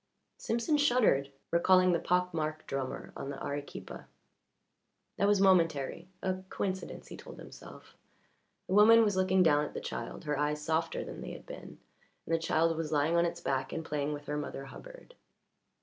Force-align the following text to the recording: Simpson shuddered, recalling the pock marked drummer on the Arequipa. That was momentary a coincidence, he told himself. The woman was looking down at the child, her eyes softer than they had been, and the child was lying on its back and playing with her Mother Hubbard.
Simpson 0.39 0.77
shuddered, 0.79 1.31
recalling 1.51 1.91
the 1.91 1.99
pock 1.99 2.33
marked 2.33 2.65
drummer 2.65 3.13
on 3.15 3.29
the 3.29 3.39
Arequipa. 3.39 4.07
That 5.17 5.27
was 5.27 5.39
momentary 5.39 6.07
a 6.23 6.41
coincidence, 6.49 7.09
he 7.09 7.15
told 7.15 7.37
himself. 7.37 7.95
The 8.65 8.73
woman 8.73 9.03
was 9.03 9.15
looking 9.15 9.43
down 9.43 9.63
at 9.63 9.75
the 9.75 9.79
child, 9.79 10.23
her 10.23 10.39
eyes 10.39 10.59
softer 10.59 11.03
than 11.05 11.21
they 11.21 11.33
had 11.33 11.45
been, 11.45 11.77
and 12.25 12.33
the 12.33 12.39
child 12.39 12.75
was 12.77 12.91
lying 12.91 13.15
on 13.15 13.27
its 13.27 13.41
back 13.41 13.71
and 13.71 13.85
playing 13.85 14.11
with 14.11 14.25
her 14.25 14.37
Mother 14.37 14.65
Hubbard. 14.65 15.13